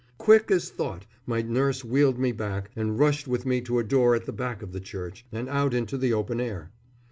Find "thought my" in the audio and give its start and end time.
0.71-1.43